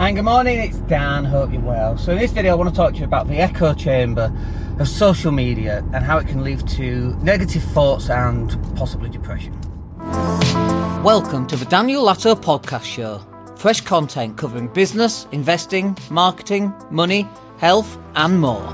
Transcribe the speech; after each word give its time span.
And 0.00 0.16
good 0.16 0.24
morning, 0.24 0.58
it's 0.60 0.78
Dan, 0.78 1.26
hope 1.26 1.52
you're 1.52 1.60
well. 1.60 1.98
So 1.98 2.12
in 2.12 2.18
this 2.18 2.32
video 2.32 2.52
I 2.52 2.54
want 2.54 2.70
to 2.70 2.74
talk 2.74 2.94
to 2.94 2.98
you 3.00 3.04
about 3.04 3.28
the 3.28 3.36
echo 3.36 3.74
chamber 3.74 4.34
of 4.78 4.88
social 4.88 5.30
media 5.30 5.84
and 5.92 6.02
how 6.02 6.16
it 6.16 6.26
can 6.26 6.42
lead 6.42 6.66
to 6.68 7.14
negative 7.16 7.62
thoughts 7.62 8.08
and 8.08 8.48
possibly 8.76 9.10
depression. 9.10 9.52
Welcome 11.04 11.46
to 11.48 11.56
the 11.56 11.66
Daniel 11.66 12.02
Latto 12.02 12.34
Podcast 12.34 12.84
Show. 12.84 13.20
Fresh 13.56 13.82
content 13.82 14.38
covering 14.38 14.68
business, 14.68 15.26
investing, 15.32 15.94
marketing, 16.08 16.72
money, 16.90 17.28
health 17.58 17.98
and 18.14 18.40
more. 18.40 18.66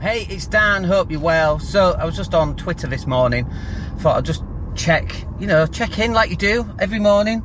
Hey, 0.00 0.26
it's 0.30 0.46
Dan, 0.46 0.82
hope 0.82 1.10
you're 1.10 1.20
well. 1.20 1.58
So 1.58 1.94
I 1.98 2.06
was 2.06 2.16
just 2.16 2.32
on 2.32 2.56
Twitter 2.56 2.86
this 2.86 3.06
morning, 3.06 3.46
thought 3.98 4.16
I'd 4.16 4.24
just 4.24 4.42
check, 4.74 5.14
you 5.38 5.46
know, 5.46 5.66
check 5.66 5.98
in 5.98 6.14
like 6.14 6.30
you 6.30 6.36
do 6.36 6.66
every 6.78 6.98
morning 6.98 7.42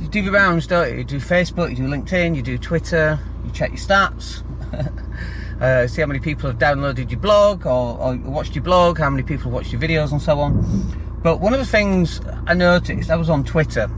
you 0.00 0.08
do 0.08 0.22
the 0.22 0.32
rounds, 0.32 0.66
don't 0.66 0.90
you? 0.90 0.98
You 0.98 1.04
do 1.04 1.18
Facebook, 1.18 1.70
you 1.70 1.76
do 1.76 1.82
LinkedIn, 1.82 2.34
you 2.34 2.42
do 2.42 2.56
Twitter, 2.56 3.18
you 3.44 3.50
check 3.52 3.70
your 3.70 3.78
stats, 3.78 4.42
uh, 5.60 5.86
see 5.86 6.00
how 6.00 6.06
many 6.06 6.20
people 6.20 6.48
have 6.48 6.58
downloaded 6.58 7.10
your 7.10 7.20
blog 7.20 7.66
or, 7.66 7.98
or, 7.98 8.16
watched 8.16 8.54
your 8.54 8.64
blog, 8.64 8.98
how 8.98 9.10
many 9.10 9.22
people 9.22 9.44
have 9.44 9.52
watched 9.52 9.72
your 9.72 9.80
videos, 9.80 10.12
and 10.12 10.22
so 10.22 10.40
on. 10.40 11.20
But 11.22 11.40
one 11.40 11.52
of 11.52 11.58
the 11.58 11.66
things 11.66 12.20
I 12.46 12.54
noticed, 12.54 13.10
I 13.10 13.16
was 13.16 13.28
on 13.28 13.44
Twitter, 13.44 13.90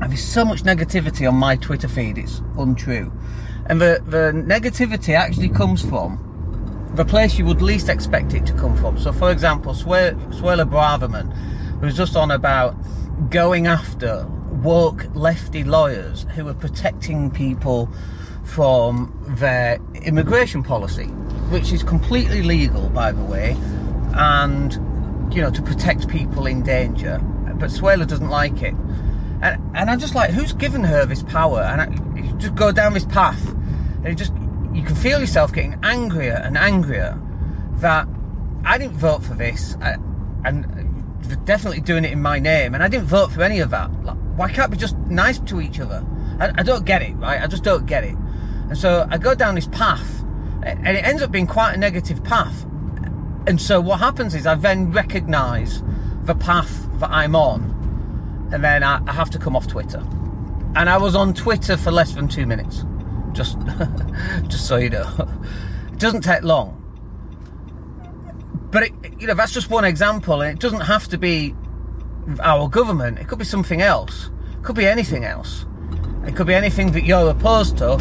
and 0.00 0.10
there's 0.10 0.24
so 0.24 0.44
much 0.44 0.62
negativity 0.64 1.28
on 1.28 1.36
my 1.36 1.56
Twitter 1.56 1.86
feed, 1.86 2.18
it's 2.18 2.42
untrue. 2.58 3.12
And 3.66 3.80
the, 3.80 4.02
the 4.06 4.32
negativity 4.34 5.14
actually 5.14 5.50
comes 5.50 5.80
from 5.80 6.26
the 6.94 7.04
place 7.04 7.38
you 7.38 7.44
would 7.44 7.62
least 7.62 7.88
expect 7.88 8.34
it 8.34 8.44
to 8.46 8.52
come 8.54 8.76
from. 8.76 8.98
So, 8.98 9.12
for 9.12 9.30
example, 9.30 9.74
Suella 9.74 10.68
Braverman 10.68 11.80
was 11.80 11.96
just 11.96 12.16
on 12.16 12.32
about 12.32 12.74
going 13.30 13.68
after 13.68 14.26
woke 14.62 15.06
lefty 15.14 15.64
lawyers 15.64 16.26
who 16.34 16.48
are 16.48 16.54
protecting 16.54 17.30
people 17.30 17.88
from 18.44 19.16
their 19.38 19.78
immigration 20.02 20.62
policy, 20.62 21.06
which 21.50 21.72
is 21.72 21.82
completely 21.82 22.42
legal, 22.42 22.88
by 22.90 23.12
the 23.12 23.22
way, 23.22 23.56
and 24.14 24.74
you 25.34 25.40
know 25.40 25.50
to 25.50 25.62
protect 25.62 26.08
people 26.08 26.46
in 26.46 26.62
danger. 26.62 27.20
But 27.54 27.70
Suella 27.70 28.06
doesn't 28.06 28.30
like 28.30 28.62
it, 28.62 28.74
and 29.42 29.62
and 29.76 29.90
I'm 29.90 29.98
just 29.98 30.14
like, 30.14 30.30
who's 30.30 30.52
given 30.52 30.82
her 30.84 31.06
this 31.06 31.22
power? 31.22 31.60
And 31.60 31.80
I, 31.80 32.20
you 32.20 32.32
just 32.38 32.54
go 32.54 32.72
down 32.72 32.94
this 32.94 33.04
path, 33.06 33.48
and 33.48 34.08
you 34.08 34.14
just 34.14 34.32
you 34.72 34.82
can 34.82 34.96
feel 34.96 35.20
yourself 35.20 35.52
getting 35.52 35.78
angrier 35.82 36.40
and 36.44 36.56
angrier 36.56 37.20
that 37.76 38.08
I 38.64 38.78
didn't 38.78 38.96
vote 38.96 39.22
for 39.22 39.34
this, 39.34 39.76
I, 39.80 39.96
and 40.44 40.64
uh, 41.30 41.34
definitely 41.44 41.80
doing 41.80 42.04
it 42.04 42.12
in 42.12 42.22
my 42.22 42.38
name, 42.38 42.74
and 42.74 42.82
I 42.82 42.88
didn't 42.88 43.06
vote 43.06 43.32
for 43.32 43.42
any 43.42 43.60
of 43.60 43.70
that. 43.70 43.90
Why 44.40 44.50
can't 44.50 44.70
we 44.70 44.78
just 44.78 44.96
nice 44.96 45.38
to 45.38 45.60
each 45.60 45.80
other? 45.80 46.02
I, 46.38 46.50
I 46.56 46.62
don't 46.62 46.86
get 46.86 47.02
it, 47.02 47.12
right? 47.16 47.42
I 47.42 47.46
just 47.46 47.62
don't 47.62 47.84
get 47.84 48.04
it. 48.04 48.16
And 48.70 48.78
so 48.78 49.06
I 49.10 49.18
go 49.18 49.34
down 49.34 49.54
this 49.54 49.66
path, 49.66 50.24
and 50.62 50.96
it 50.96 51.04
ends 51.04 51.20
up 51.20 51.30
being 51.30 51.46
quite 51.46 51.74
a 51.74 51.76
negative 51.76 52.24
path. 52.24 52.64
And 53.46 53.60
so 53.60 53.82
what 53.82 54.00
happens 54.00 54.34
is 54.34 54.46
I 54.46 54.54
then 54.54 54.92
recognise 54.92 55.82
the 56.22 56.34
path 56.34 56.88
that 57.00 57.10
I'm 57.10 57.36
on, 57.36 58.48
and 58.50 58.64
then 58.64 58.82
I, 58.82 59.02
I 59.06 59.12
have 59.12 59.28
to 59.28 59.38
come 59.38 59.54
off 59.54 59.66
Twitter. 59.66 60.02
And 60.74 60.88
I 60.88 60.96
was 60.96 61.14
on 61.14 61.34
Twitter 61.34 61.76
for 61.76 61.90
less 61.90 62.14
than 62.14 62.26
two 62.26 62.46
minutes, 62.46 62.82
just, 63.32 63.58
just 64.48 64.66
so 64.66 64.76
you 64.76 64.88
know. 64.88 65.28
It 65.92 65.98
doesn't 65.98 66.22
take 66.22 66.44
long. 66.44 66.78
But 68.70 68.84
it, 68.84 68.92
you 69.18 69.26
know 69.26 69.34
that's 69.34 69.52
just 69.52 69.68
one 69.68 69.84
example, 69.84 70.40
and 70.40 70.50
it 70.50 70.60
doesn't 70.60 70.80
have 70.80 71.08
to 71.08 71.18
be 71.18 71.54
our 72.40 72.68
government. 72.68 73.18
It 73.18 73.28
could 73.28 73.38
be 73.38 73.44
something 73.44 73.80
else. 73.80 74.30
It 74.52 74.62
could 74.62 74.76
be 74.76 74.86
anything 74.86 75.24
else. 75.24 75.64
It 76.26 76.36
could 76.36 76.46
be 76.46 76.54
anything 76.54 76.92
that 76.92 77.04
you're 77.04 77.30
opposed 77.30 77.78
to. 77.78 77.94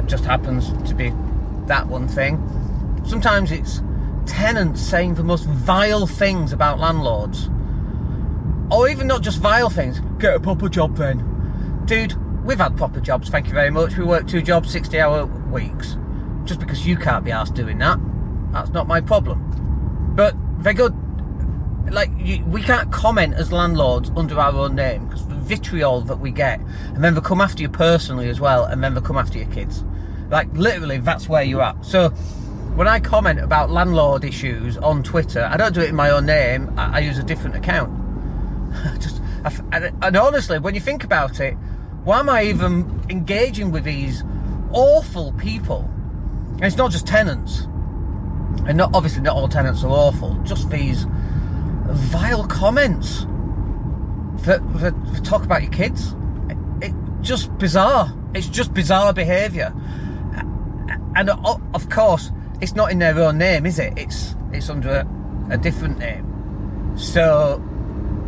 It 0.00 0.06
just 0.06 0.24
happens 0.24 0.72
to 0.88 0.94
be 0.94 1.12
that 1.66 1.86
one 1.86 2.08
thing. 2.08 2.42
Sometimes 3.06 3.52
it's 3.52 3.82
tenants 4.26 4.80
saying 4.80 5.14
the 5.14 5.24
most 5.24 5.44
vile 5.44 6.06
things 6.06 6.52
about 6.52 6.78
landlords. 6.78 7.48
Or 8.70 8.88
even 8.88 9.06
not 9.06 9.22
just 9.22 9.38
vile 9.38 9.70
things. 9.70 10.00
Get 10.18 10.34
a 10.34 10.40
proper 10.40 10.68
job 10.68 10.96
then. 10.96 11.82
Dude, 11.86 12.14
we've 12.44 12.58
had 12.58 12.76
proper 12.76 13.00
jobs, 13.00 13.28
thank 13.28 13.46
you 13.46 13.54
very 13.54 13.70
much. 13.70 13.96
We 13.96 14.04
work 14.04 14.26
two 14.26 14.42
jobs, 14.42 14.70
60 14.70 15.00
hour 15.00 15.26
weeks. 15.26 15.96
Just 16.44 16.60
because 16.60 16.86
you 16.86 16.96
can't 16.96 17.24
be 17.24 17.30
asked 17.30 17.54
doing 17.54 17.78
that, 17.78 17.98
that's 18.52 18.70
not 18.70 18.86
my 18.86 19.00
problem. 19.00 20.12
But 20.14 20.34
they're 20.62 20.74
good 20.74 20.94
like 21.92 22.10
you, 22.18 22.44
we 22.46 22.62
can't 22.62 22.90
comment 22.92 23.34
as 23.34 23.52
landlords 23.52 24.10
under 24.16 24.38
our 24.38 24.54
own 24.54 24.74
name 24.74 25.06
because 25.06 25.26
the 25.26 25.34
vitriol 25.34 26.00
that 26.02 26.18
we 26.18 26.30
get, 26.30 26.60
and 26.60 27.02
then 27.02 27.14
they 27.14 27.20
come 27.20 27.40
after 27.40 27.62
you 27.62 27.68
personally 27.68 28.28
as 28.28 28.40
well, 28.40 28.64
and 28.64 28.82
then 28.82 28.94
they 28.94 29.00
come 29.00 29.16
after 29.16 29.38
your 29.38 29.48
kids. 29.48 29.84
Like 30.30 30.52
literally, 30.52 30.98
that's 30.98 31.28
where 31.28 31.42
you're 31.42 31.62
at. 31.62 31.84
So 31.84 32.10
when 32.74 32.86
I 32.86 33.00
comment 33.00 33.40
about 33.40 33.70
landlord 33.70 34.24
issues 34.24 34.76
on 34.78 35.02
Twitter, 35.02 35.48
I 35.50 35.56
don't 35.56 35.74
do 35.74 35.80
it 35.80 35.88
in 35.88 35.96
my 35.96 36.10
own 36.10 36.26
name. 36.26 36.72
I, 36.76 36.96
I 36.96 36.98
use 37.00 37.18
a 37.18 37.22
different 37.22 37.56
account. 37.56 37.90
Just 39.00 39.20
and, 39.72 39.92
and 40.02 40.16
honestly, 40.16 40.58
when 40.58 40.74
you 40.74 40.80
think 40.80 41.04
about 41.04 41.40
it, 41.40 41.54
why 42.04 42.20
am 42.20 42.28
I 42.28 42.44
even 42.44 43.02
engaging 43.08 43.70
with 43.70 43.84
these 43.84 44.22
awful 44.70 45.32
people? 45.32 45.88
And 46.54 46.64
it's 46.64 46.76
not 46.76 46.90
just 46.90 47.06
tenants, 47.06 47.60
and 48.66 48.76
not 48.76 48.90
obviously 48.94 49.22
not 49.22 49.36
all 49.36 49.48
tenants 49.48 49.84
are 49.84 49.90
awful. 49.90 50.34
Just 50.42 50.70
these 50.70 51.06
vile 51.88 52.46
comments 52.46 53.26
that, 54.44 54.60
that, 54.80 55.24
talk 55.24 55.44
about 55.44 55.62
your 55.62 55.72
kids. 55.72 56.14
It, 56.48 56.58
it, 56.86 56.94
just 57.20 57.56
bizarre. 57.58 58.14
It's 58.34 58.48
just 58.48 58.72
bizarre 58.74 59.12
behaviour. 59.12 59.74
And 61.16 61.30
of 61.30 61.88
course, 61.90 62.30
it's 62.60 62.74
not 62.74 62.92
in 62.92 62.98
their 63.00 63.18
own 63.18 63.38
name, 63.38 63.66
is 63.66 63.78
it? 63.78 63.92
It's 63.96 64.36
it's 64.52 64.70
under 64.70 64.90
a, 64.90 65.54
a 65.54 65.58
different 65.58 65.98
name. 65.98 66.96
So 66.96 67.62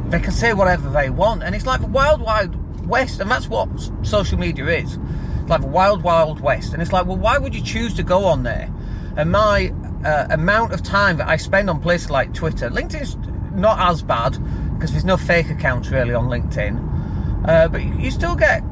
they 0.08 0.18
can 0.18 0.32
say 0.32 0.54
whatever 0.54 0.90
they 0.90 1.10
want, 1.10 1.42
and 1.42 1.54
it's 1.54 1.66
like 1.66 1.80
the 1.80 1.86
wild, 1.86 2.20
wild 2.20 2.56
west, 2.88 3.20
and 3.20 3.30
that's 3.30 3.48
what 3.48 3.68
social 4.02 4.38
media 4.38 4.66
is. 4.66 4.98
It's 5.40 5.48
like 5.48 5.60
the 5.60 5.68
wild, 5.68 6.02
wild 6.02 6.40
west, 6.40 6.72
and 6.72 6.82
it's 6.82 6.92
like, 6.92 7.06
well, 7.06 7.16
why 7.16 7.38
would 7.38 7.54
you 7.54 7.62
choose 7.62 7.94
to 7.94 8.02
go 8.02 8.24
on 8.24 8.42
there? 8.42 8.68
And 9.16 9.30
my 9.30 9.72
uh, 10.04 10.26
amount 10.30 10.72
of 10.72 10.82
time 10.82 11.16
that 11.18 11.28
I 11.28 11.36
spend 11.36 11.70
on 11.70 11.80
places 11.80 12.10
like 12.10 12.34
Twitter, 12.34 12.70
LinkedIn's 12.70 13.16
not 13.60 13.78
as 13.90 14.02
bad 14.02 14.38
because 14.74 14.92
there's 14.92 15.04
no 15.04 15.16
fake 15.16 15.50
accounts 15.50 15.90
really 15.90 16.14
on 16.14 16.26
LinkedIn. 16.26 17.48
Uh, 17.48 17.68
but 17.68 17.82
you, 17.82 18.10
still 18.10 18.34
get 18.34 18.62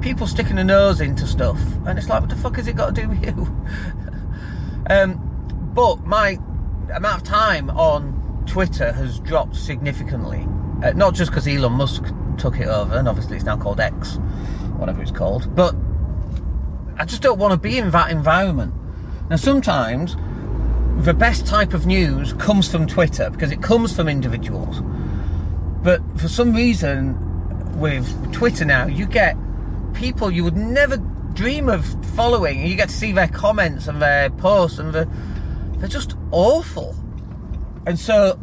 people 0.00 0.26
sticking 0.26 0.58
a 0.58 0.64
nose 0.64 1.00
into 1.00 1.26
stuff, 1.26 1.60
and 1.86 1.98
it's 1.98 2.08
like, 2.08 2.20
what 2.20 2.30
the 2.30 2.36
fuck 2.36 2.56
has 2.56 2.66
it 2.66 2.76
got 2.76 2.94
to 2.94 3.02
do 3.02 3.08
with 3.08 3.24
you? 3.24 3.66
um, 4.90 5.70
but 5.74 6.04
my 6.04 6.38
amount 6.92 7.22
of 7.22 7.22
time 7.22 7.70
on 7.70 8.44
Twitter 8.46 8.92
has 8.92 9.20
dropped 9.20 9.56
significantly. 9.56 10.46
Uh, 10.82 10.92
not 10.92 11.14
just 11.14 11.30
because 11.30 11.46
Elon 11.46 11.72
Musk 11.72 12.04
took 12.38 12.58
it 12.58 12.66
over, 12.66 12.94
and 12.94 13.08
obviously 13.08 13.36
it's 13.36 13.44
now 13.44 13.56
called 13.56 13.80
X, 13.80 14.16
whatever 14.76 15.02
it's 15.02 15.10
called, 15.10 15.54
but 15.54 15.74
I 16.96 17.04
just 17.04 17.22
don't 17.22 17.38
want 17.38 17.52
to 17.52 17.58
be 17.58 17.78
in 17.78 17.90
that 17.90 18.10
environment. 18.10 18.74
Now, 19.30 19.36
sometimes 19.36 20.16
the 20.98 21.14
best 21.14 21.46
type 21.46 21.72
of 21.72 21.86
news 21.86 22.32
comes 22.34 22.70
from 22.70 22.86
Twitter 22.86 23.30
because 23.30 23.50
it 23.50 23.62
comes 23.62 23.94
from 23.94 24.08
individuals. 24.08 24.80
But 25.82 26.02
for 26.18 26.28
some 26.28 26.52
reason, 26.52 27.16
with 27.78 28.32
Twitter 28.32 28.64
now, 28.64 28.86
you 28.86 29.06
get 29.06 29.36
people 29.94 30.30
you 30.30 30.44
would 30.44 30.56
never 30.56 30.98
dream 31.34 31.68
of 31.68 31.86
following. 32.14 32.66
You 32.66 32.76
get 32.76 32.88
to 32.90 32.94
see 32.94 33.12
their 33.12 33.28
comments 33.28 33.88
and 33.88 34.02
their 34.02 34.30
posts, 34.30 34.78
and 34.78 34.92
they're, 34.92 35.08
they're 35.78 35.88
just 35.88 36.16
awful. 36.32 36.94
And 37.86 37.98
so 37.98 38.38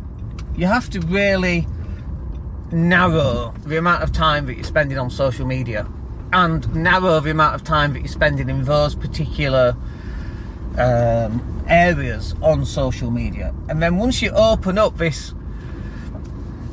you 0.56 0.66
have 0.66 0.90
to 0.91 1.00
really 1.02 1.68
narrow 2.72 3.53
the 3.66 3.78
amount 3.78 4.03
of 4.03 4.12
time 4.12 4.46
that 4.47 4.56
you're 4.56 4.64
spending 4.64 4.97
on 4.97 5.09
social 5.09 5.46
media 5.46 5.88
and 6.34 6.74
narrow 6.75 7.19
the 7.19 7.31
amount 7.31 7.56
of 7.56 7.64
time 7.64 7.93
that 7.93 8.00
you're 8.00 8.08
spending 8.08 8.50
in 8.50 8.64
those 8.64 8.96
particular 8.96 9.76
um, 10.78 11.56
areas 11.69 12.35
on 12.41 12.66
social 12.66 13.11
media. 13.11 13.53
And 13.69 13.81
then 13.81 13.97
once 13.97 14.22
you 14.22 14.31
open 14.31 14.78
up 14.78 14.97
this 14.97 15.34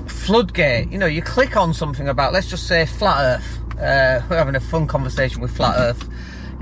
floodgate, 0.07 0.91
you 0.91 0.99
know, 0.99 1.07
you 1.07 1.23
click 1.23 1.57
on 1.57 1.75
something 1.75 2.09
about, 2.09 2.33
let's 2.33 2.49
just 2.49 2.67
say, 2.67 2.87
flat 2.87 3.21
Earth. 3.21 3.59
Uh, 3.73 4.23
we're 4.31 4.37
having 4.37 4.55
a 4.55 4.61
fun 4.61 4.87
conversation 4.87 5.41
with 5.41 5.55
flat 5.55 5.77
Earth 5.77 6.09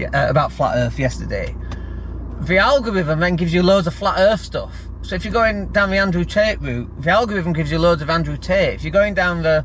uh, 0.00 0.26
about 0.28 0.52
flat 0.52 0.76
Earth 0.76 0.98
yesterday. 0.98 1.54
The 2.40 2.58
algorithm 2.58 3.20
then 3.20 3.36
gives 3.36 3.54
you 3.54 3.62
loads 3.62 3.86
of 3.86 3.94
flat 3.94 4.18
Earth 4.18 4.40
stuff. 4.40 4.88
So 5.02 5.14
if 5.14 5.24
you're 5.24 5.32
going 5.32 5.68
down 5.68 5.90
the 5.90 5.98
Andrew 5.98 6.24
Tate 6.24 6.60
route, 6.60 6.90
the 7.02 7.10
algorithm 7.10 7.52
gives 7.52 7.70
you 7.70 7.78
loads 7.78 8.02
of 8.02 8.10
Andrew 8.10 8.36
Tate. 8.36 8.74
If 8.74 8.84
you're 8.84 8.92
going 8.92 9.14
down 9.14 9.42
the 9.42 9.64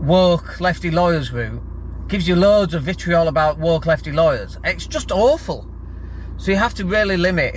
woke 0.00 0.60
lefty 0.60 0.90
lawyers 0.90 1.32
route, 1.32 1.62
gives 2.08 2.26
you 2.26 2.36
loads 2.36 2.74
of 2.74 2.82
vitriol 2.82 3.28
about 3.28 3.58
woke 3.58 3.86
lefty 3.86 4.12
lawyers. 4.12 4.58
It's 4.64 4.86
just 4.86 5.12
awful. 5.12 5.68
So 6.38 6.50
you 6.50 6.56
have 6.56 6.74
to 6.74 6.84
really 6.84 7.16
limit 7.16 7.56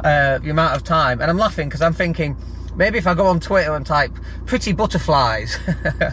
uh, 0.00 0.38
the 0.38 0.50
amount 0.50 0.76
of 0.76 0.84
time. 0.84 1.20
And 1.20 1.30
I'm 1.30 1.38
laughing 1.38 1.68
because 1.68 1.82
I'm 1.82 1.94
thinking, 1.94 2.36
Maybe 2.76 2.98
if 2.98 3.06
I 3.06 3.14
go 3.14 3.26
on 3.26 3.40
Twitter 3.40 3.74
and 3.74 3.86
type 3.86 4.12
pretty 4.44 4.72
butterflies, 4.74 5.58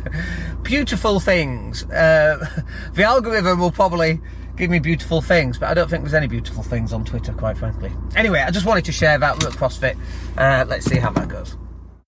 beautiful 0.64 1.20
things, 1.20 1.84
uh, 1.92 2.64
the 2.94 3.04
algorithm 3.04 3.60
will 3.60 3.72
probably 3.72 4.22
give 4.56 4.70
me 4.70 4.80
beautiful 4.80 5.22
things, 5.22 5.58
but 5.58 5.68
I 5.68 5.74
don't 5.74 5.90
think 5.90 6.04
there's 6.04 6.14
any 6.14 6.28
beautiful 6.28 6.64
things 6.64 6.94
on 6.94 7.04
Twitter, 7.04 7.34
quite 7.34 7.58
frankly. 7.58 7.92
Anyway, 8.16 8.40
I 8.40 8.50
just 8.50 8.66
wanted 8.66 8.86
to 8.86 8.94
share 8.94 9.18
that 9.18 9.44
with 9.44 9.58
CrossFit. 9.58 9.98
Uh, 10.38 10.64
let's 10.68 10.86
see 10.86 10.98
how 10.98 11.12
that 11.12 11.28
goes. 11.28 11.58